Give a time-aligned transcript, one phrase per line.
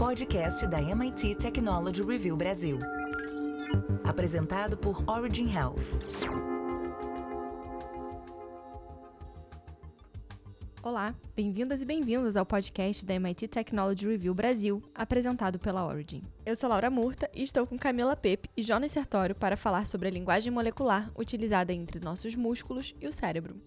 [0.00, 2.78] podcast da MIT Technology Review Brasil.
[4.02, 6.00] Apresentado por Origin Health.
[10.82, 16.22] Olá, bem-vindas e bem-vindos ao podcast da MIT Technology Review Brasil, apresentado pela Origin.
[16.46, 20.08] Eu sou Laura Murta e estou com Camila Pepe e Jonas Sertório para falar sobre
[20.08, 23.60] a linguagem molecular utilizada entre nossos músculos e o cérebro.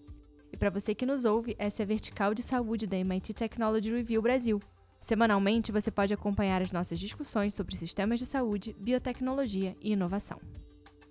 [0.52, 3.92] E para você que nos ouve, essa é a vertical de saúde da MIT Technology
[3.92, 4.60] Review Brasil.
[5.04, 10.40] Semanalmente, você pode acompanhar as nossas discussões sobre sistemas de saúde, biotecnologia e inovação.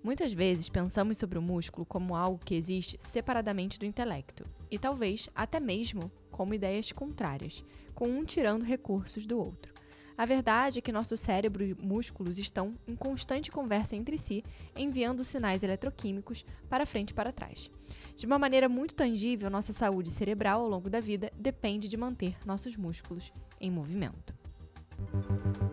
[0.02, 5.30] Muitas vezes pensamos sobre o músculo como algo que existe separadamente do intelecto, e talvez
[5.32, 9.72] até mesmo como ideias contrárias, com um tirando recursos do outro.
[10.16, 14.44] A verdade é que nosso cérebro e músculos estão em constante conversa entre si,
[14.76, 17.70] enviando sinais eletroquímicos para frente e para trás.
[18.16, 22.36] De uma maneira muito tangível, nossa saúde cerebral ao longo da vida depende de manter
[22.46, 24.32] nossos músculos em movimento.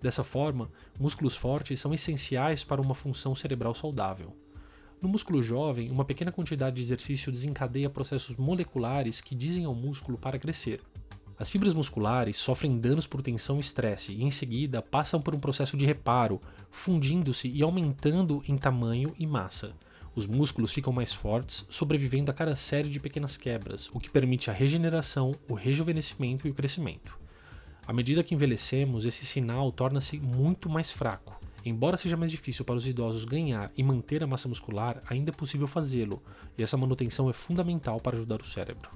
[0.00, 4.36] Dessa forma, músculos fortes são essenciais para uma função cerebral saudável.
[5.00, 10.18] No músculo jovem, uma pequena quantidade de exercício desencadeia processos moleculares que dizem ao músculo
[10.18, 10.80] para crescer.
[11.38, 15.40] As fibras musculares sofrem danos por tensão e estresse e, em seguida, passam por um
[15.40, 19.74] processo de reparo, fundindo-se e aumentando em tamanho e massa.
[20.14, 24.50] Os músculos ficam mais fortes, sobrevivendo a cada série de pequenas quebras, o que permite
[24.50, 27.18] a regeneração, o rejuvenescimento e o crescimento.
[27.86, 31.40] À medida que envelhecemos, esse sinal torna-se muito mais fraco.
[31.64, 35.34] Embora seja mais difícil para os idosos ganhar e manter a massa muscular, ainda é
[35.34, 36.22] possível fazê-lo,
[36.58, 38.90] e essa manutenção é fundamental para ajudar o cérebro.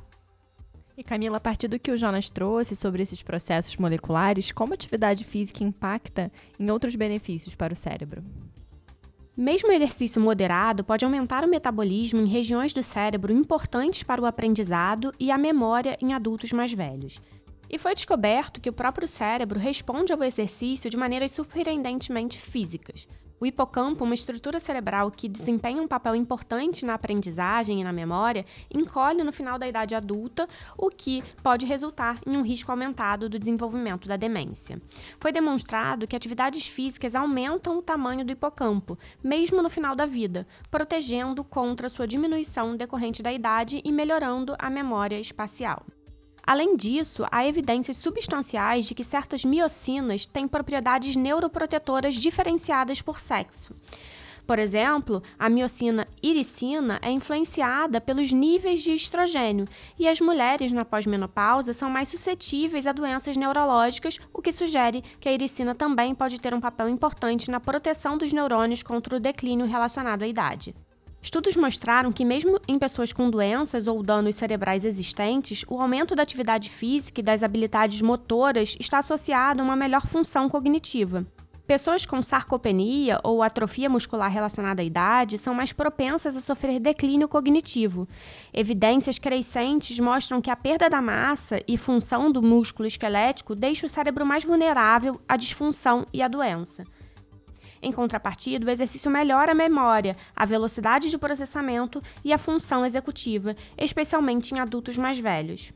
[0.98, 4.74] E Camila, a partir do que o Jonas trouxe sobre esses processos moleculares, como a
[4.74, 8.24] atividade física impacta em outros benefícios para o cérebro?
[9.36, 14.24] Mesmo o exercício moderado pode aumentar o metabolismo em regiões do cérebro importantes para o
[14.24, 17.20] aprendizado e a memória em adultos mais velhos.
[17.68, 23.06] E foi descoberto que o próprio cérebro responde ao exercício de maneiras surpreendentemente físicas.
[23.38, 28.46] O hipocampo, uma estrutura cerebral que desempenha um papel importante na aprendizagem e na memória,
[28.72, 33.38] encolhe no final da idade adulta, o que pode resultar em um risco aumentado do
[33.38, 34.80] desenvolvimento da demência.
[35.20, 40.46] Foi demonstrado que atividades físicas aumentam o tamanho do hipocampo, mesmo no final da vida,
[40.70, 45.84] protegendo contra sua diminuição decorrente da idade e melhorando a memória espacial.
[46.46, 53.74] Além disso, há evidências substanciais de que certas miocinas têm propriedades neuroprotetoras diferenciadas por sexo.
[54.46, 59.66] Por exemplo, a miocina iricina é influenciada pelos níveis de estrogênio
[59.98, 65.28] e as mulheres na pós-menopausa são mais suscetíveis a doenças neurológicas, o que sugere que
[65.28, 69.66] a iricina também pode ter um papel importante na proteção dos neurônios contra o declínio
[69.66, 70.76] relacionado à idade.
[71.26, 76.22] Estudos mostraram que, mesmo em pessoas com doenças ou danos cerebrais existentes, o aumento da
[76.22, 81.26] atividade física e das habilidades motoras está associado a uma melhor função cognitiva.
[81.66, 87.26] Pessoas com sarcopenia ou atrofia muscular relacionada à idade são mais propensas a sofrer declínio
[87.26, 88.06] cognitivo.
[88.54, 93.88] Evidências crescentes mostram que a perda da massa e função do músculo esquelético deixa o
[93.88, 96.84] cérebro mais vulnerável à disfunção e à doença.
[97.82, 103.54] Em contrapartida, o exercício melhora a memória, a velocidade de processamento e a função executiva,
[103.76, 105.72] especialmente em adultos mais velhos.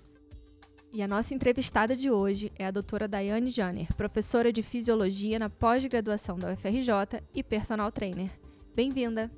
[0.93, 5.49] E a nossa entrevistada de hoje é a doutora Daiane Janer, professora de Fisiologia na
[5.49, 8.31] pós-graduação da UFRJ e personal trainer.
[8.75, 9.31] Bem-vinda!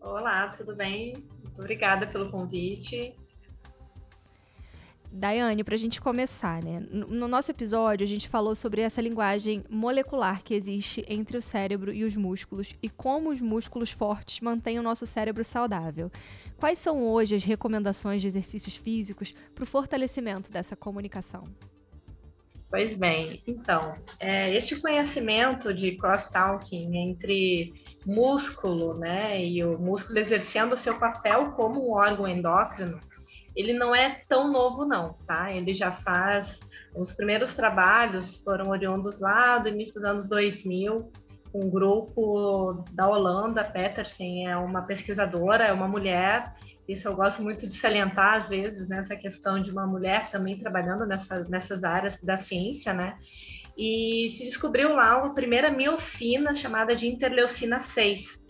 [0.00, 1.14] Olá, tudo bem?
[1.58, 3.14] Obrigada pelo convite.
[5.16, 6.84] Daiane, para a gente começar, né?
[6.90, 11.92] No nosso episódio, a gente falou sobre essa linguagem molecular que existe entre o cérebro
[11.92, 16.10] e os músculos e como os músculos fortes mantêm o nosso cérebro saudável.
[16.56, 21.44] Quais são hoje as recomendações de exercícios físicos para o fortalecimento dessa comunicação?
[22.68, 27.72] Pois bem, então, é, este conhecimento de cross-talking entre
[28.04, 32.98] músculo, né, e o músculo exercendo seu papel como um órgão endócrino,
[33.56, 35.52] ele não é tão novo não, tá?
[35.52, 36.60] Ele já faz
[36.94, 41.10] os primeiros trabalhos foram oriundos lá do início dos anos 2000,
[41.54, 46.52] um grupo da Holanda, Petersen é uma pesquisadora, é uma mulher.
[46.88, 51.06] Isso eu gosto muito de salientar às vezes nessa questão de uma mulher também trabalhando
[51.06, 53.16] nessa, nessas áreas da ciência, né?
[53.78, 58.43] E se descobriu lá uma primeira miocina chamada de interleucina 6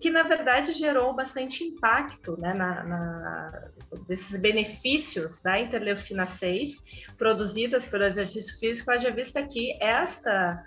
[0.00, 3.68] que na verdade gerou bastante impacto né, na, na,
[4.06, 10.64] desses benefícios da interleucina 6 produzidas pelo exercício físico, haja vista que esta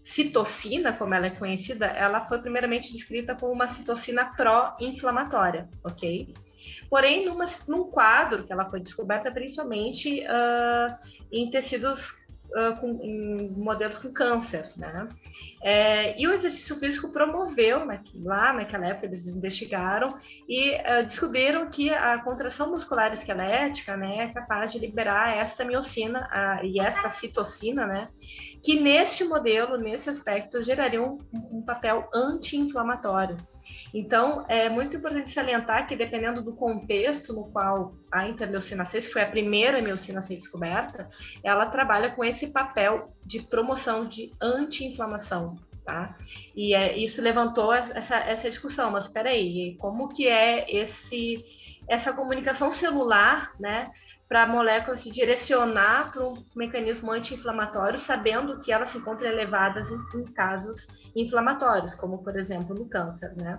[0.00, 6.34] citocina, como ela é conhecida, ela foi primeiramente descrita como uma citocina pró-inflamatória, ok?
[6.88, 10.96] Porém, numa, num quadro que ela foi descoberta principalmente uh,
[11.30, 12.17] em tecidos
[12.56, 15.08] uh, com, em modelos com câncer, né?
[15.62, 20.16] É, e o exercício físico promoveu, né, lá naquela época eles investigaram
[20.48, 26.28] e uh, descobriram que a contração muscular esquelética, né, é capaz de liberar esta miocina
[26.62, 28.08] e esta citocina, né,
[28.62, 33.36] que neste modelo, nesse aspecto, gerariam um, um papel anti-inflamatório.
[33.92, 39.12] Então, é muito importante salientar que, dependendo do contexto no qual a interleucina 6, que
[39.12, 41.08] foi a primeira miocina a ser descoberta,
[41.42, 45.56] ela trabalha com esse papel de promoção de anti-inflamação.
[45.84, 46.18] Tá?
[46.54, 51.42] E é, isso levantou essa, essa discussão, mas espera aí, como que é esse,
[51.88, 53.90] essa comunicação celular, né,
[54.28, 59.88] para a molécula se direcionar para um mecanismo anti-inflamatório, sabendo que elas se encontram elevadas
[59.90, 60.86] em, em, casos
[61.16, 63.58] inflamatórios, como por exemplo no câncer, né?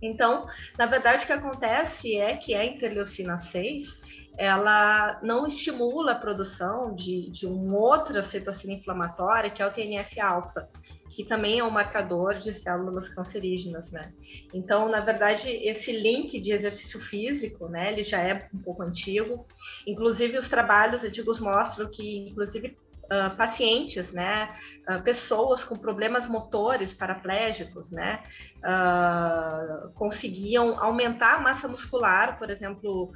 [0.00, 6.18] Então, na verdade, o que acontece é que a interleucina 6 ela não estimula a
[6.18, 10.68] produção de, de uma outra citocina inflamatória, que é o TNF-alfa,
[11.10, 14.12] que também é um marcador de células cancerígenas, né?
[14.54, 19.46] Então, na verdade, esse link de exercício físico, né, ele já é um pouco antigo.
[19.86, 22.76] Inclusive, os trabalhos antigos mostram que, inclusive,
[23.12, 24.48] Uh, pacientes, né,
[24.88, 28.22] uh, pessoas com problemas motores paraplégicos, né,
[28.64, 33.12] uh, conseguiam aumentar a massa muscular, por exemplo,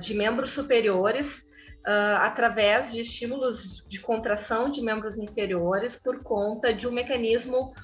[0.00, 1.42] de membros superiores
[2.20, 7.74] através de estímulos de contração de membros inferiores por conta de um mecanismo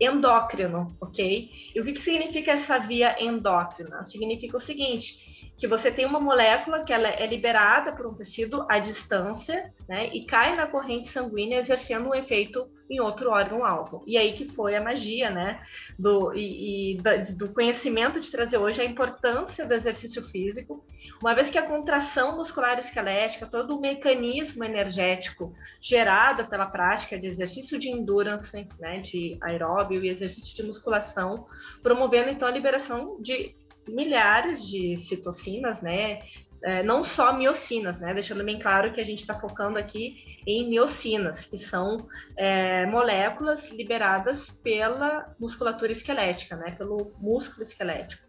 [0.00, 1.50] endócrino, ok?
[1.74, 4.04] E o que, que significa essa via endócrina?
[4.04, 8.64] Significa o seguinte, que você tem uma molécula que ela é liberada por um tecido
[8.70, 14.04] à distância, né, e cai na corrente sanguínea exercendo um efeito em outro órgão-alvo.
[14.06, 15.60] E aí que foi a magia, né,
[15.98, 16.96] do, e, e
[17.32, 20.84] do conhecimento de trazer hoje a importância do exercício físico,
[21.20, 27.26] uma vez que a contração muscular esquelética, todo o mecanismo energético gerado pela prática de
[27.26, 31.46] exercício de endurance, né, de aeróbio e exercício de musculação,
[31.82, 33.56] promovendo então a liberação de
[33.88, 36.20] milhares de citocinas, né?
[36.62, 38.12] É, não só miocinas, né?
[38.12, 43.68] Deixando bem claro que a gente está focando aqui em miocinas, que são é, moléculas
[43.70, 46.72] liberadas pela musculatura esquelética, né?
[46.72, 48.26] Pelo músculo esquelético.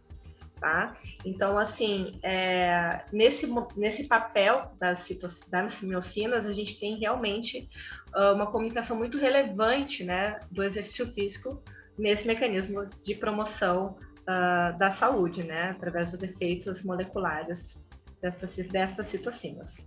[0.59, 0.93] Tá?
[1.23, 3.47] Então, assim, é, nesse,
[3.77, 5.07] nesse papel das,
[5.49, 7.69] das miocinas, a gente tem realmente
[8.13, 11.63] uh, uma comunicação muito relevante né, do exercício físico
[11.97, 13.97] nesse mecanismo de promoção
[14.29, 17.85] uh, da saúde, né, através dos efeitos moleculares
[18.21, 19.77] destas, destas citocinas.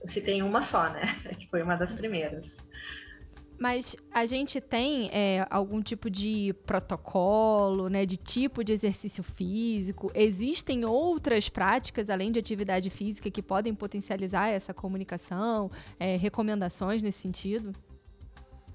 [0.00, 1.02] Eu citei uma só, né,
[1.38, 2.54] que foi uma das primeiras.
[3.58, 10.10] Mas a gente tem é, algum tipo de protocolo, né, de tipo de exercício físico?
[10.14, 15.70] Existem outras práticas, além de atividade física, que podem potencializar essa comunicação?
[15.98, 17.72] É, recomendações nesse sentido?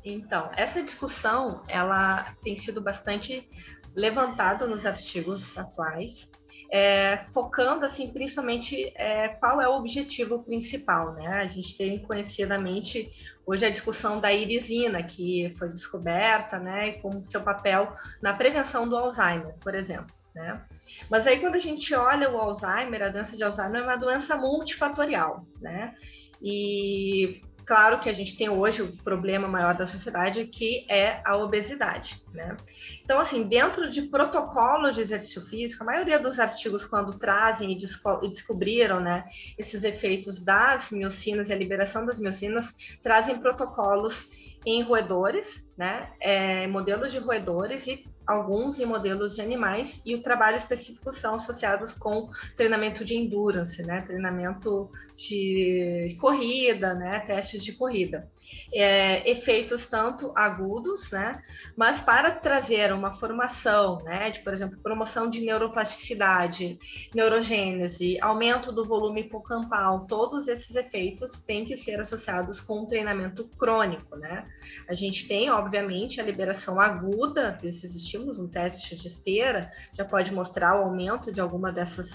[0.04, 3.48] Então, essa discussão, ela tem sido bastante
[3.96, 6.30] levantado nos artigos atuais,
[6.72, 11.28] é, focando assim principalmente é, qual é o objetivo principal, né?
[11.42, 13.12] A gente tem conhecidamente
[13.46, 18.88] hoje a discussão da irisina que foi descoberta, né, e como seu papel na prevenção
[18.88, 20.64] do Alzheimer, por exemplo, né?
[21.10, 24.38] Mas aí quando a gente olha o Alzheimer, a doença de Alzheimer é uma doença
[24.38, 25.94] multifatorial, né?
[26.42, 31.38] E Claro que a gente tem hoje o problema maior da sociedade, que é a
[31.38, 32.58] obesidade, né?
[33.04, 37.76] Então, assim, dentro de protocolos de exercício físico, a maioria dos artigos, quando trazem e,
[37.76, 39.26] e descobriram, né,
[39.58, 44.28] esses efeitos das miocinas e a liberação das miocinas, trazem protocolos
[44.66, 50.22] em roedores, né, é, modelos de roedores e alguns em modelos de animais, e o
[50.22, 54.02] trabalho específico são associados com treinamento de endurance, né?
[54.02, 57.20] Treinamento de corrida, né?
[57.22, 58.30] Testes de corrida.
[58.74, 61.42] É, efeitos tanto agudos, né?
[61.76, 64.30] Mas para trazer uma formação, né?
[64.30, 66.80] De, por exemplo, promoção de neuroplasticidade,
[67.14, 73.46] neurogênese, aumento do volume hipocampal, todos esses efeitos têm que ser associados com um treinamento
[73.58, 74.46] crônico, né?
[74.88, 80.80] A gente tem, obviamente, a liberação aguda desses um teste de esteira já pode mostrar
[80.80, 82.10] o aumento de alguma dessas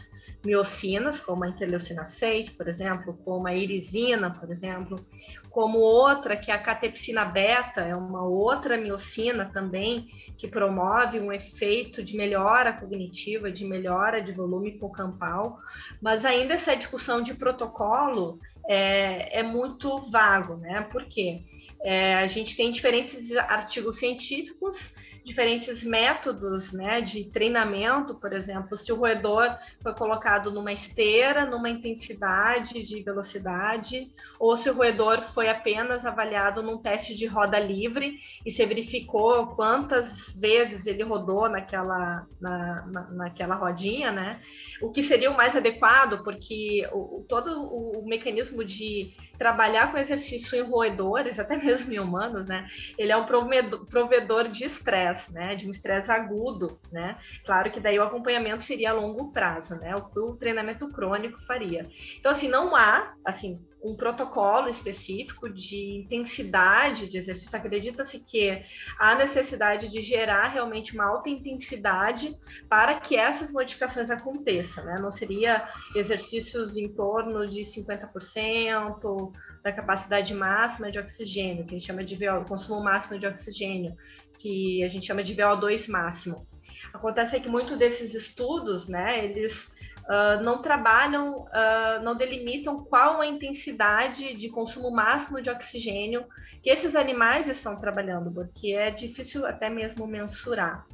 [0.44, 5.04] miocinas, como a interleucina 6, por exemplo, como a irisina, por exemplo,
[5.50, 11.32] como outra que é a catepsina beta, é uma outra miocina também que promove um
[11.32, 15.58] efeito de melhora cognitiva, de melhora de volume hipocampal,
[16.00, 18.38] mas ainda essa discussão de protocolo
[18.68, 20.82] é, é muito vago, né?
[20.92, 21.44] Por quê?
[21.82, 24.92] É, a gente tem diferentes artigos científicos
[25.26, 31.68] diferentes métodos né, de treinamento, por exemplo, se o roedor foi colocado numa esteira, numa
[31.68, 38.20] intensidade de velocidade, ou se o roedor foi apenas avaliado num teste de roda livre
[38.44, 44.40] e se verificou quantas vezes ele rodou naquela, na, na, naquela rodinha, né?
[44.80, 49.98] O que seria o mais adequado, porque o, todo o, o mecanismo de trabalhar com
[49.98, 52.68] exercício em roedores, até mesmo em humanos, né?
[52.96, 55.54] Ele é um provedor de estresse, né?
[55.54, 57.18] De um estresse agudo, né?
[57.44, 59.94] Claro que daí o acompanhamento seria a longo prazo, né?
[59.96, 61.88] O que o treinamento crônico faria.
[62.18, 67.56] Então, assim, não há, assim, um protocolo específico de intensidade de exercício.
[67.56, 68.62] Acredita-se que
[68.98, 72.36] há necessidade de gerar realmente uma alta intensidade
[72.68, 74.98] para que essas modificações aconteçam, né?
[74.98, 79.32] Não seria exercícios em torno de 50%
[79.62, 83.96] da capacidade máxima de oxigênio, que a gente chama de VO, consumo máximo de oxigênio,
[84.38, 86.46] que a gente chama de VO2 máximo.
[86.92, 89.68] Acontece que muitos desses estudos, né, eles
[90.06, 96.24] uh, não trabalham, uh, não delimitam qual a intensidade de consumo máximo de oxigênio
[96.62, 100.86] que esses animais estão trabalhando, porque é difícil até mesmo mensurar.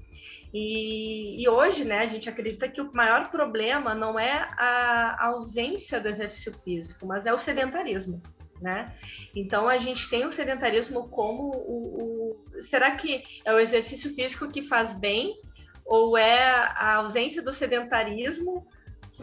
[0.52, 5.98] E, e, hoje, né, a gente acredita que o maior problema não é a ausência
[5.98, 8.20] do exercício físico, mas é o sedentarismo,
[8.62, 8.94] né?
[9.34, 14.48] Então a gente tem o sedentarismo como o, o será que é o exercício físico
[14.48, 15.36] que faz bem
[15.84, 18.66] ou é a ausência do sedentarismo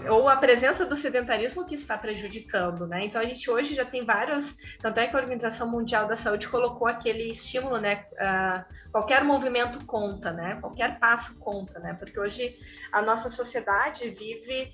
[0.07, 3.05] ou a presença do sedentarismo que está prejudicando, né?
[3.05, 6.47] Então a gente hoje já tem vários, tanto é que a Organização Mundial da Saúde
[6.47, 8.05] colocou aquele estímulo, né?
[8.13, 10.57] Uh, qualquer movimento conta, né?
[10.61, 11.95] Qualquer passo conta, né?
[11.95, 12.55] Porque hoje
[12.91, 14.71] a nossa sociedade vive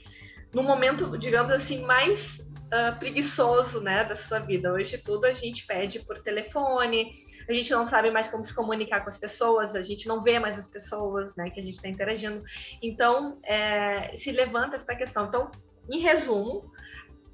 [0.54, 4.72] no momento, digamos assim, mais uh, preguiçoso, né, da sua vida.
[4.72, 7.14] Hoje tudo a gente pede por telefone,
[7.48, 10.40] a gente não sabe mais como se comunicar com as pessoas, a gente não vê
[10.40, 12.44] mais as pessoas, né, que a gente está interagindo.
[12.82, 15.26] Então, é, se levanta essa questão.
[15.28, 15.52] Então,
[15.90, 16.72] em resumo,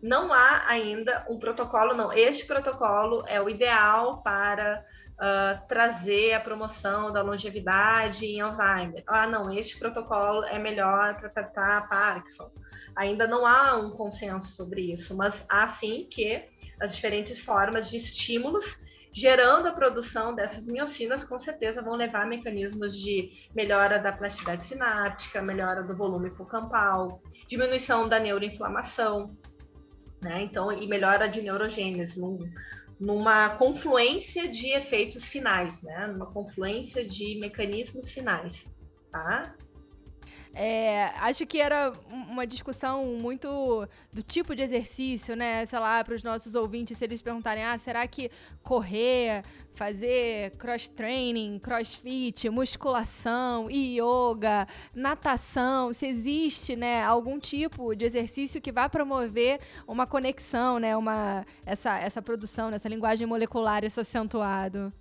[0.02, 2.12] não há ainda um protocolo, não.
[2.12, 4.84] Este protocolo é o ideal para
[5.22, 9.04] uh, trazer a promoção da longevidade em Alzheimer.
[9.08, 12.52] Ah, não, este protocolo é melhor para tratar Parkinson.
[12.96, 16.44] Ainda não há um consenso sobre isso, mas há sim que
[16.82, 18.82] as diferentes formas de estímulos
[19.14, 24.64] gerando a produção dessas miocinas, com certeza vão levar a mecanismos de melhora da plasticidade
[24.64, 29.36] sináptica, melhora do volume hipocampal, diminuição da neuroinflamação,
[30.22, 30.44] né?
[30.44, 32.40] Então, e melhora de neurogênese, num,
[33.02, 36.06] numa confluência de efeitos finais, né?
[36.06, 38.72] Numa confluência de mecanismos finais,
[39.12, 39.56] tá?
[40.54, 45.66] É, acho que era uma discussão muito do tipo de exercício, né?
[45.66, 48.30] Sei lá, para os nossos ouvintes, se eles perguntarem: ah, será que
[48.62, 49.44] correr,
[49.74, 58.90] fazer cross-training, crossfit, musculação, yoga, natação, se existe, né, algum tipo de exercício que vai
[58.90, 60.98] promover uma conexão, né?
[60.98, 64.92] Uma, essa, essa produção, essa linguagem molecular, esse acentuado?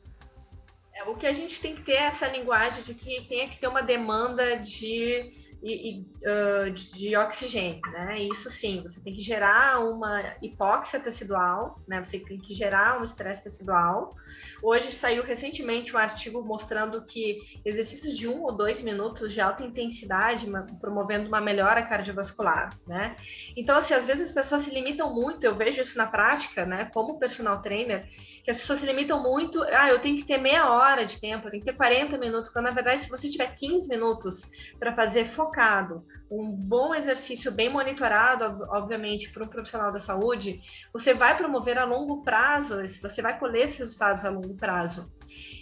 [1.07, 3.69] O que a gente tem que ter é essa linguagem de que tem que ter
[3.69, 8.19] uma demanda de e, uh, de, oxigênio, né?
[8.21, 12.03] Isso sim, você tem que gerar uma hipóxia tecidual, né?
[12.03, 14.17] Você tem que gerar um estresse tecidual.
[14.63, 19.63] Hoje saiu recentemente um artigo mostrando que exercícios de um ou dois minutos de alta
[19.63, 20.47] intensidade
[20.81, 23.17] promovendo uma melhora cardiovascular, né?
[23.57, 26.91] Então, assim, às vezes as pessoas se limitam muito, eu vejo isso na prática, né?
[26.93, 28.09] Como personal trainer,
[28.45, 31.47] que as pessoas se limitam muito, ah, eu tenho que ter meia hora de tempo,
[31.47, 34.43] eu tenho que ter 40 minutos, quando na verdade, se você tiver 15 minutos
[34.79, 35.27] para fazer
[36.31, 40.61] um bom exercício bem monitorado, obviamente, por um profissional da saúde,
[40.93, 45.11] você vai promover a longo prazo, você vai colher esses resultados a longo prazo.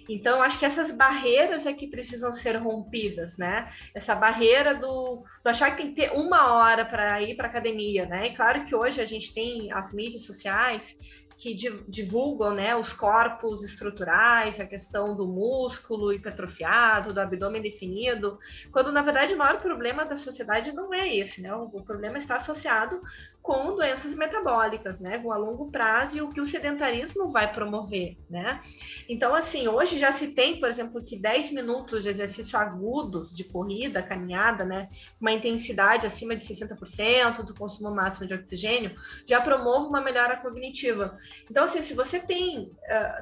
[0.08, 3.70] Então, acho que essas barreiras é que precisam ser rompidas, né?
[3.94, 8.06] Essa barreira do, do achar que tem que ter uma hora para ir para academia,
[8.06, 8.28] né?
[8.28, 10.96] E claro que hoje a gente tem as mídias sociais
[11.38, 11.54] que
[11.88, 18.40] divulgam né, os corpos estruturais, a questão do músculo hipertrofiado, do abdômen definido,
[18.72, 21.54] quando na verdade o maior problema da sociedade não é esse, né?
[21.54, 23.00] O problema está associado
[23.42, 28.60] com doenças metabólicas, né, a longo prazo e o que o sedentarismo vai promover, né?
[29.08, 33.44] Então, assim, hoje já se tem, por exemplo, que 10 minutos de exercício agudos de
[33.44, 38.94] corrida, caminhada, né, uma intensidade acima de 60% do consumo máximo de oxigênio,
[39.26, 41.16] já promove uma melhora cognitiva.
[41.50, 42.70] Então, assim, se você tem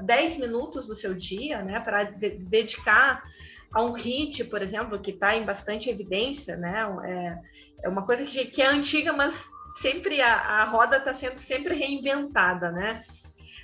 [0.01, 3.23] uh, 10 minutos do seu dia, né, para de dedicar
[3.73, 8.25] a um HIT, por exemplo, que está em bastante evidência, né, é, é uma coisa
[8.25, 13.03] que, que é antiga, mas sempre a, a roda está sendo sempre reinventada, né?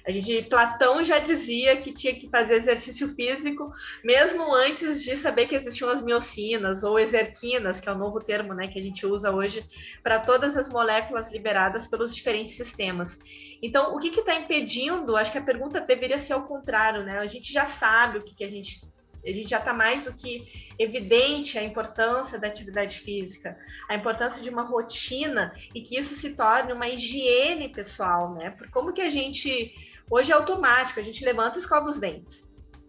[0.05, 5.47] A gente, Platão já dizia que tinha que fazer exercício físico, mesmo antes de saber
[5.47, 9.07] que existiam as miocinas ou exerquinas, que é o novo termo né, que a gente
[9.07, 9.65] usa hoje
[10.03, 13.17] para todas as moléculas liberadas pelos diferentes sistemas.
[13.63, 15.17] Então, o que está impedindo?
[15.17, 17.19] Acho que a pergunta deveria ser ao contrário, né?
[17.19, 18.81] A gente já sabe o que, que a gente
[19.25, 20.47] a gente já está mais do que
[20.79, 23.57] evidente a importância da atividade física,
[23.89, 28.51] a importância de uma rotina e que isso se torne uma higiene pessoal, né?
[28.51, 29.75] Porque como que a gente
[30.11, 32.43] hoje é automático, a gente levanta e escova os dentes.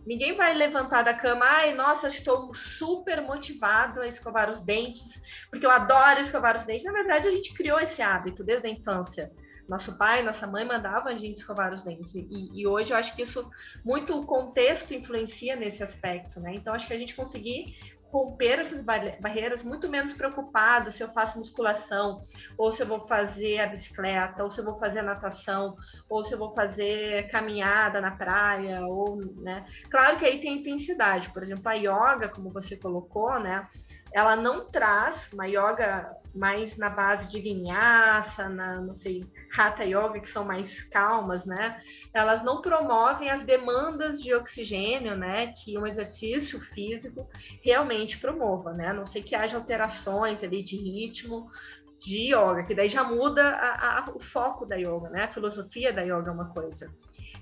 [0.05, 5.65] Ninguém vai levantar da cama, ai, nossa, estou super motivado a escovar os dentes, porque
[5.65, 6.83] eu adoro escovar os dentes.
[6.83, 9.31] Na verdade, a gente criou esse hábito desde a infância.
[9.67, 12.13] Nosso pai, nossa mãe mandavam a gente escovar os dentes.
[12.15, 13.49] E, e hoje eu acho que isso,
[13.83, 16.53] muito o contexto influencia nesse aspecto, né?
[16.55, 17.77] Então, acho que a gente conseguir
[18.11, 22.21] romper essas barreiras, muito menos preocupado se eu faço musculação,
[22.55, 25.75] ou se eu vou fazer a bicicleta, ou se eu vou fazer natação,
[26.07, 29.65] ou se eu vou fazer caminhada na praia, ou, né?
[29.89, 33.67] Claro que aí tem intensidade, por exemplo, a yoga, como você colocou, né?
[34.13, 39.23] ela não traz uma yoga mais na base de vinyasa, na, não sei,
[39.55, 41.79] hatha yoga, que são mais calmas, né?
[42.13, 45.53] Elas não promovem as demandas de oxigênio, né?
[45.53, 47.29] Que um exercício físico
[47.63, 48.87] realmente promova, né?
[48.87, 51.51] A não sei que haja alterações ali de ritmo
[51.99, 55.23] de yoga, que daí já muda a, a, o foco da yoga, né?
[55.23, 56.91] A filosofia da yoga é uma coisa.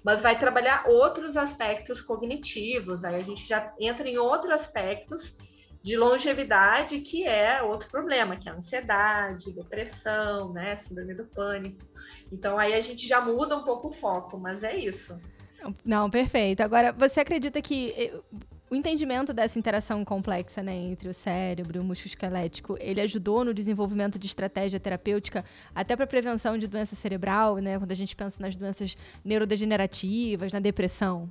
[0.03, 5.35] Mas vai trabalhar outros aspectos cognitivos, aí a gente já entra em outros aspectos
[5.83, 11.85] de longevidade, que é outro problema, que é a ansiedade, depressão, né, síndrome do pânico.
[12.31, 15.19] Então aí a gente já muda um pouco o foco, mas é isso.
[15.85, 16.61] Não, perfeito.
[16.61, 18.19] Agora, você acredita que eh,
[18.69, 23.43] o entendimento dessa interação complexa né, entre o cérebro e o músculo esquelético, ele ajudou
[23.43, 25.43] no desenvolvimento de estratégia terapêutica
[25.75, 30.59] até para prevenção de doença cerebral, né, quando a gente pensa nas doenças neurodegenerativas, na
[30.59, 31.29] depressão?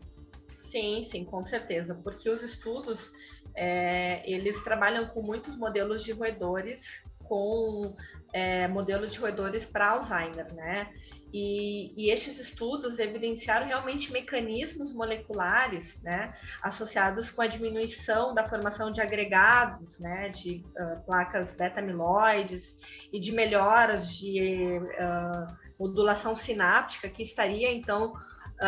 [0.61, 3.11] Sim, sim, com certeza, porque os estudos
[3.55, 7.95] é, eles trabalham com muitos modelos de roedores, com
[8.33, 10.91] é, modelos de roedores para Alzheimer, né?
[11.33, 18.91] E, e, estes estudos evidenciaram realmente mecanismos moleculares, né, associados com a diminuição da formação
[18.91, 22.77] de agregados, né, de uh, placas beta-amiloides
[23.13, 28.13] e de melhoras de uh, modulação sináptica que estaria então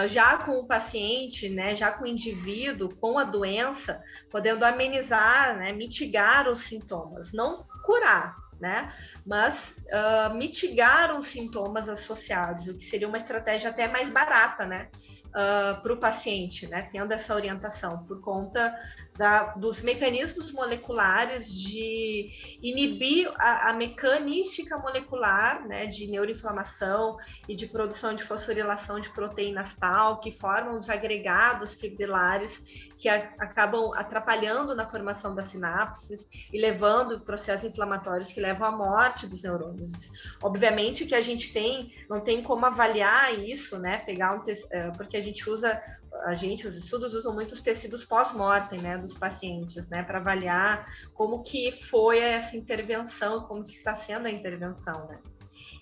[0.09, 5.73] já com o paciente, né, já com o indivíduo com a doença, podendo amenizar, né,
[5.73, 8.93] mitigar os sintomas, não curar, né,
[9.27, 14.89] mas uh, mitigar os sintomas associados, o que seria uma estratégia até mais barata, né,
[15.29, 18.75] uh, para o paciente, né, tendo essa orientação, por conta
[19.17, 22.31] da, dos mecanismos moleculares de
[22.63, 29.75] inibir a, a, mecanística molecular né, de neuroinflamação e de produção de fosforilação de proteínas
[29.75, 32.63] tal, que formam os agregados fibrilares
[32.97, 38.73] que a, acabam atrapalhando na formação das sinapses e levando processos inflamatórios que levam à
[38.73, 40.11] morte dos neurônios.
[40.43, 45.17] Obviamente que a gente tem, não tem como avaliar isso, né, pegar um, eh, porque
[45.17, 45.83] a gente usa,
[46.25, 51.43] a gente, os estudos usam muitos tecidos pós-mortem, né, dos pacientes, né, para avaliar como
[51.43, 55.19] que foi essa intervenção, como que está sendo a intervenção, né.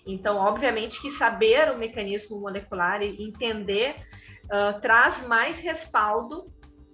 [0.05, 3.95] Então, obviamente que saber o mecanismo molecular e entender
[4.45, 6.45] uh, traz mais respaldo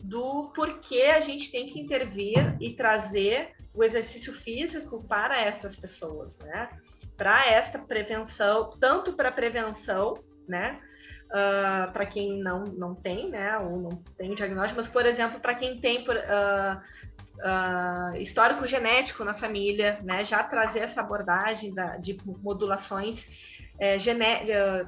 [0.02, 6.38] do porquê a gente tem que intervir e trazer o exercício físico para estas pessoas,
[6.40, 6.70] né?
[7.16, 10.16] Para esta prevenção, tanto para prevenção,
[10.48, 10.80] né?
[11.28, 13.58] Uh, para quem não, não tem, né?
[13.58, 16.78] Ou não tem diagnóstico, mas, por exemplo, para quem tem uh,
[17.38, 20.24] uh, histórico genético na família, né?
[20.24, 23.28] Já trazer essa abordagem da, de modulações
[23.80, 24.86] é, gené é,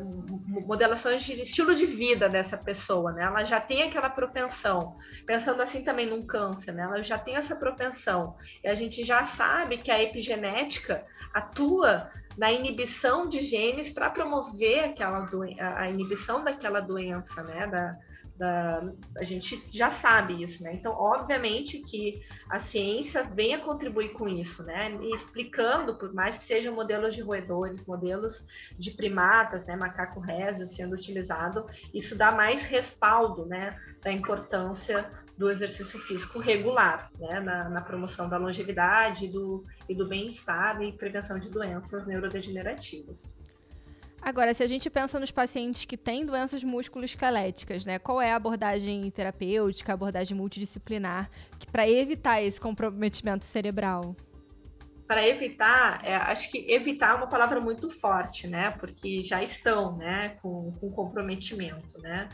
[0.65, 3.23] modelações de estilo de vida dessa pessoa, né?
[3.23, 6.84] Ela já tem aquela propensão, pensando assim também num câncer, né?
[6.84, 8.36] Ela já tem essa propensão.
[8.63, 14.86] E a gente já sabe que a epigenética atua na inibição de genes para promover
[14.86, 17.67] aquela a inibição daquela doença, né?
[17.67, 17.97] Da,
[18.38, 18.82] da,
[19.17, 20.73] a gente já sabe isso, né?
[20.73, 24.97] Então, obviamente que a ciência vem a contribuir com isso, né?
[25.13, 28.41] Explicando, por mais que sejam modelos de roedores, modelos
[28.78, 29.75] de primatas, né?
[29.75, 33.78] Macaco résio sendo utilizado, isso dá mais respaldo, né?
[34.02, 37.39] Da importância do exercício físico regular, né?
[37.39, 43.38] Na, na promoção da longevidade do, e do bem-estar e prevenção de doenças neurodegenerativas.
[44.21, 47.97] Agora, se a gente pensa nos pacientes que têm doenças musculoesqueléticas, né?
[47.97, 51.30] Qual é a abordagem terapêutica, a abordagem multidisciplinar,
[51.71, 54.13] para evitar esse comprometimento cerebral?
[55.10, 58.69] Para evitar, é, acho que evitar é uma palavra muito forte, né?
[58.80, 62.30] Porque já estão, né, com, com comprometimento, né?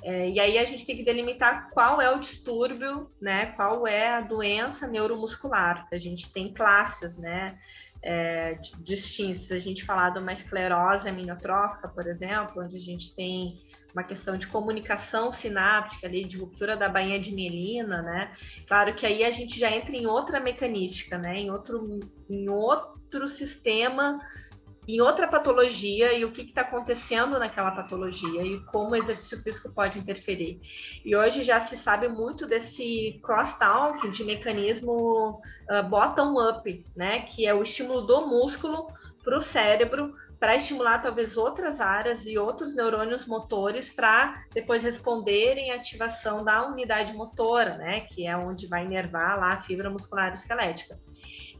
[0.00, 3.46] É, e aí a gente tem que delimitar qual é o distúrbio, né?
[3.46, 5.88] Qual é a doença neuromuscular.
[5.92, 7.58] A gente tem classes, né?
[8.02, 9.50] é, distintos.
[9.52, 13.60] A gente falar de uma esclerose aminiotrófica, por exemplo, onde a gente tem
[13.92, 18.32] uma questão de comunicação sináptica ali, de ruptura da bainha de mielina, né?
[18.66, 21.38] Claro que aí a gente já entra em outra mecanística, né?
[21.38, 24.20] Em outro, em outro sistema
[24.88, 29.70] em outra patologia e o que está acontecendo naquela patologia e como o exercício físico
[29.70, 30.60] pode interferir.
[31.04, 37.54] E hoje já se sabe muito desse cross-talk de mecanismo uh, bottom-up, né, que é
[37.54, 38.88] o estímulo do músculo
[39.22, 45.70] para o cérebro para estimular talvez outras áreas e outros neurônios motores para depois responderem
[45.70, 50.32] à ativação da unidade motora, né, que é onde vai inervar lá a fibra muscular
[50.32, 50.98] esquelética.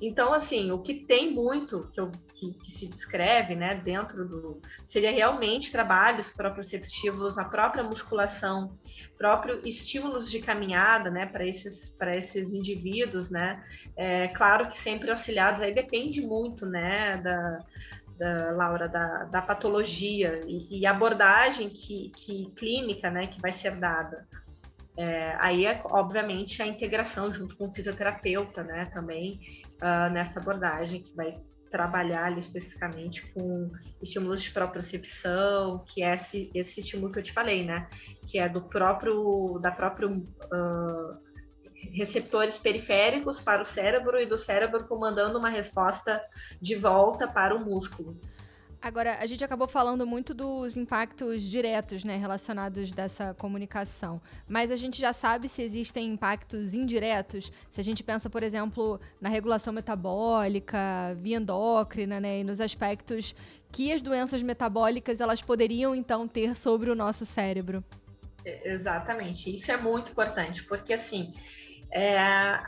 [0.01, 4.62] Então, assim, o que tem muito que, eu, que, que, se descreve, né, dentro do.
[4.83, 8.79] seria realmente trabalhos proprioceptivos, a própria musculação,
[9.19, 13.62] próprio estímulos de caminhada, né, para esses, esses indivíduos, né.
[13.95, 17.59] É, claro que sempre auxiliados, aí depende muito, né, da,
[18.21, 23.77] da Laura, da, da patologia e, e abordagem que, que clínica, né, que vai ser
[23.77, 24.29] dada.
[24.95, 29.41] É, aí é, obviamente, a integração junto com o fisioterapeuta, né, também,
[29.81, 33.71] uh, nessa abordagem, que vai trabalhar ali especificamente com
[34.03, 37.89] estímulos de propriocepção, que é esse, esse estímulo que eu te falei, né,
[38.27, 41.30] que é do próprio, da próprio uh,
[41.93, 46.23] receptores periféricos para o cérebro e do cérebro comandando uma resposta
[46.61, 48.16] de volta para o músculo.
[48.83, 54.23] Agora, a gente acabou falando muito dos impactos diretos, né, relacionados dessa comunicação.
[54.49, 57.53] Mas a gente já sabe se existem impactos indiretos.
[57.71, 63.35] Se a gente pensa, por exemplo, na regulação metabólica, via endócrina, né, e nos aspectos
[63.71, 67.85] que as doenças metabólicas elas poderiam então ter sobre o nosso cérebro.
[68.45, 69.55] Exatamente.
[69.55, 71.35] Isso é muito importante, porque assim,
[71.93, 72.61] é,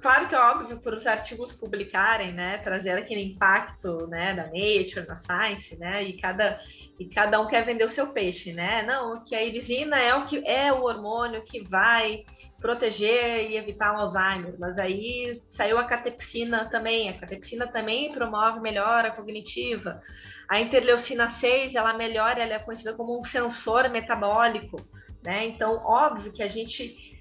[0.00, 5.06] claro que é óbvio por os artigos publicarem, né, trazer aquele impacto, né, da Nature,
[5.06, 6.60] da Science, né, e cada
[6.98, 8.82] e cada um quer vender o seu peixe, né?
[8.82, 12.24] Não, que a irisina é o que é o hormônio que vai
[12.58, 18.60] proteger e evitar o Alzheimer, mas aí saiu a catepsina também, a catepsina também promove
[18.60, 20.00] melhora cognitiva.
[20.48, 24.80] A interleucina 6, ela melhora, ela é conhecida como um sensor metabólico,
[25.22, 25.44] né?
[25.44, 27.15] Então, óbvio que a gente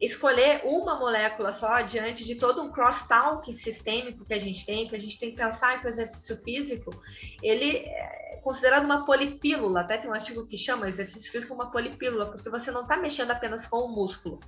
[0.00, 4.96] escolher uma molécula só diante de todo um cross-talk sistêmico que a gente tem, que
[4.96, 6.90] a gente tem que pensar que o exercício físico,
[7.42, 12.30] ele é considerado uma polipílula, até tem um artigo que chama exercício físico uma polipílula,
[12.30, 14.40] porque você não está mexendo apenas com o músculo.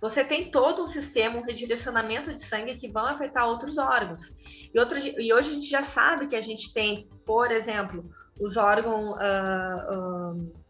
[0.00, 4.34] Você tem todo um sistema, um redirecionamento de sangue que vão afetar outros órgãos.
[4.72, 8.56] E, outro, e hoje a gente já sabe que a gente tem, por exemplo, os
[8.56, 9.16] órgãos...
[9.16, 10.63] Uh, uh,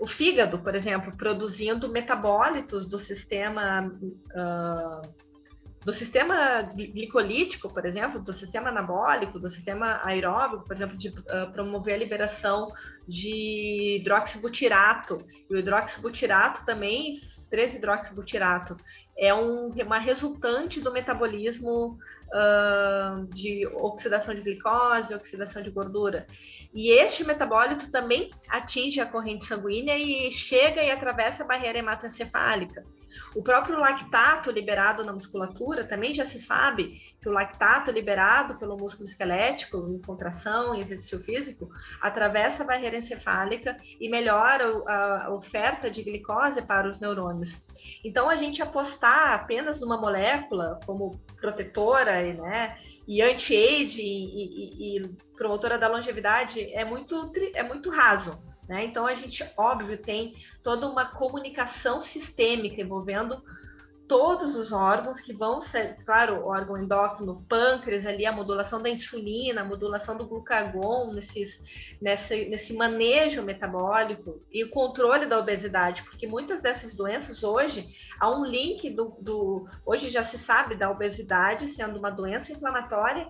[0.00, 5.30] o fígado, por exemplo, produzindo metabólitos do sistema uh,
[5.84, 11.50] do sistema glicolítico, por exemplo, do sistema anabólico, do sistema aeróbico, por exemplo, de uh,
[11.52, 12.68] promover a liberação
[13.08, 15.24] de hidroxibutirato.
[15.48, 17.14] E o hidroxibutirato também,
[17.50, 18.76] 3-hidroxibutirato,
[19.20, 21.98] é um, uma resultante do metabolismo
[22.32, 26.26] uh, de oxidação de glicose, oxidação de gordura.
[26.72, 32.82] E este metabólito também atinge a corrente sanguínea e chega e atravessa a barreira hematoencefálica.
[33.34, 38.76] O próprio lactato liberado na musculatura, também já se sabe que o lactato liberado pelo
[38.76, 44.64] músculo esquelético, em contração, em exercício físico, atravessa a barreira encefálica e melhora
[45.24, 47.56] a oferta de glicose para os neurônios.
[48.04, 55.08] Então, a gente apostar apenas numa molécula como protetora né, e anti-age e, e, e
[55.36, 58.49] promotora da longevidade é muito, é muito raso.
[58.70, 58.84] Né?
[58.84, 63.42] Então, a gente, óbvio, tem toda uma comunicação sistêmica envolvendo
[64.06, 68.88] todos os órgãos que vão ser, claro, o órgão endócrino, pâncreas ali, a modulação da
[68.88, 71.60] insulina, a modulação do glucagon, nesses,
[72.00, 77.88] nesse, nesse manejo metabólico e o controle da obesidade, porque muitas dessas doenças hoje
[78.20, 83.28] há um link do, do hoje já se sabe da obesidade sendo uma doença inflamatória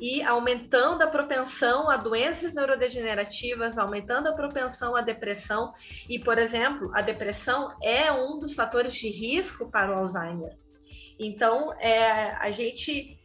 [0.00, 5.72] e aumentando a propensão a doenças neurodegenerativas, aumentando a propensão à depressão.
[6.08, 10.56] E, por exemplo, a depressão é um dos fatores de risco para o Alzheimer.
[11.18, 13.18] Então, é, a gente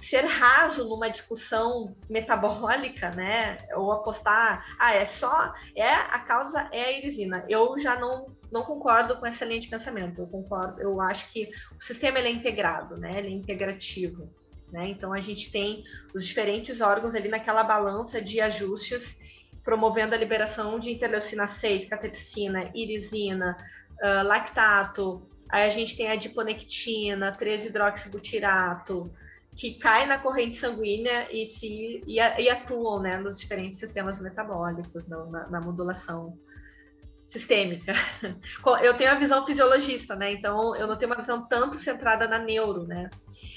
[0.00, 6.84] ser raso numa discussão metabólica, né, ou apostar, ah, é só, é a causa é
[6.84, 7.44] a irisina.
[7.48, 10.20] Eu já não não concordo com essa linha de pensamento.
[10.20, 14.28] Eu concordo, eu acho que o sistema ele é integrado, né, ele é integrativo.
[14.72, 14.88] Né?
[14.88, 19.16] Então, a gente tem os diferentes órgãos ali naquela balança de ajustes,
[19.62, 23.56] promovendo a liberação de interleucina 6, catepsina, irisina,
[24.02, 25.22] uh, lactato.
[25.48, 29.12] Aí a gente tem a adiponectina, 3-hidroxibutirato,
[29.56, 35.06] que cai na corrente sanguínea e, se, e, e atuam né, nos diferentes sistemas metabólicos,
[35.08, 36.38] na, na modulação
[37.30, 37.94] sistêmica.
[38.82, 40.32] Eu tenho a visão fisiologista, né?
[40.32, 43.08] Então eu não tenho uma visão tanto centrada na neuro, né?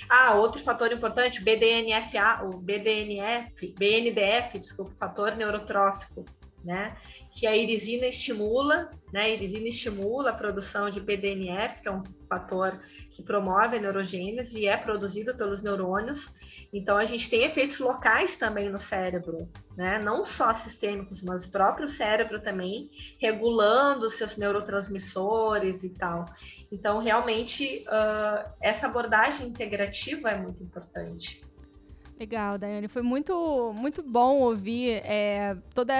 [0.09, 6.25] Ah, outro fator importante, BDNFA, o BDNF, BNDF, desculpa, fator neurotrófico,
[6.63, 6.95] né?
[7.31, 9.23] Que a irisina estimula, né?
[9.23, 12.01] A irisina estimula a produção de BDNF, que é um
[12.33, 12.79] fator
[13.11, 16.31] que promove a neurogênese e é produzido pelos neurônios.
[16.71, 19.37] Então a gente tem efeitos locais também no cérebro,
[19.77, 19.99] né?
[19.99, 26.25] Não só sistêmicos, mas o próprio cérebro também regulando seus neurotransmissores e tal.
[26.71, 31.43] Então realmente uh, essa abordagem integrativa é muito importante.
[32.19, 32.87] Legal, Daiane.
[32.87, 35.93] Foi muito, muito bom ouvir é, todos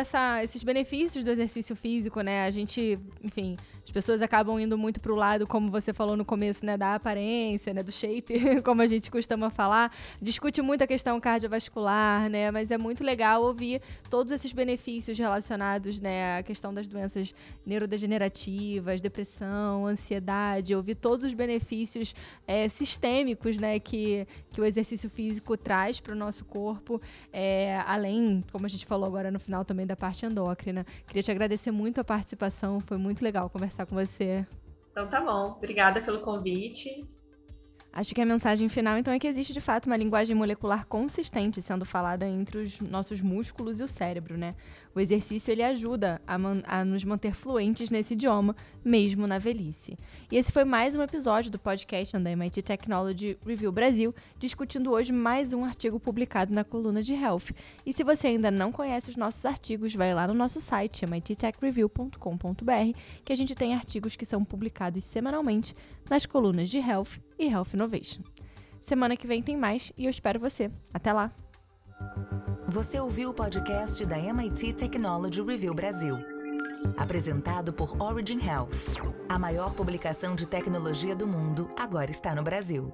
[0.44, 2.46] esses benefícios do exercício físico, né?
[2.46, 6.66] A gente, enfim, as pessoas acabam indo muito pro lado, como você falou no começo,
[6.66, 9.94] né, da aparência, né, do shape, como a gente costuma falar.
[10.22, 16.00] Discute muito a questão cardiovascular, né, mas é muito legal ouvir todos esses benefícios relacionados,
[16.00, 22.16] né, à questão das doenças neurodegenerativas, depressão, ansiedade, ouvir todos os benefícios
[22.48, 27.02] é, sistêmicos, né, que, que o exercício físico traz para o nosso corpo,
[27.34, 30.86] é, além, como a gente falou agora no final também da parte endócrina.
[31.06, 34.46] Queria te agradecer muito a participação, foi muito legal conversar conversar com você.
[34.92, 35.56] Então tá bom.
[35.58, 37.06] Obrigada pelo convite.
[37.92, 41.62] Acho que a mensagem final, então, é que existe de fato uma linguagem molecular consistente
[41.62, 44.56] sendo falada entre os nossos músculos e o cérebro, né?
[44.96, 46.36] O exercício ele ajuda a,
[46.68, 49.98] a, nos manter fluentes nesse idioma, mesmo na velhice.
[50.32, 55.12] E esse foi mais um episódio do podcast da MIT Technology Review Brasil, discutindo hoje
[55.12, 57.54] mais um artigo publicado na coluna de Health.
[57.86, 63.00] E se você ainda não conhece os nossos artigos, vai lá no nosso site, mittechreview.com.br,
[63.26, 65.76] que a gente tem artigos que são publicados semanalmente
[66.10, 68.22] nas colunas de Health e Health Innovation.
[68.82, 70.70] Semana que vem tem mais e eu espero você.
[70.94, 71.43] Até lá!
[72.68, 76.18] Você ouviu o podcast da MIT Technology Review Brasil.
[76.98, 78.98] Apresentado por Origin Health.
[79.30, 82.94] A maior publicação de tecnologia do mundo agora está no Brasil.